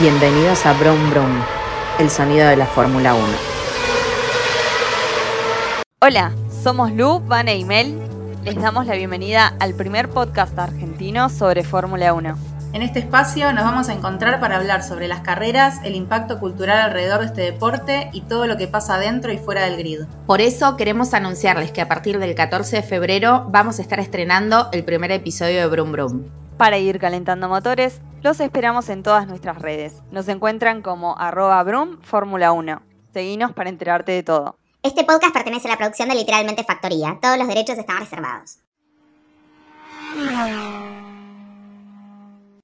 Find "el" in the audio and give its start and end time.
1.98-2.08, 15.84-15.94, 24.72-24.82